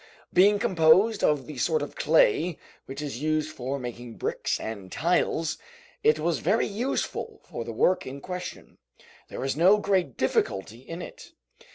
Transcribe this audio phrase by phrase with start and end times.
[0.33, 2.57] Being composed of the sort of clay
[2.87, 5.59] which is used for making bricks and tiles,
[6.01, 8.79] it was very useful for the work in question.
[9.29, 11.33] There was no great difficulty in it.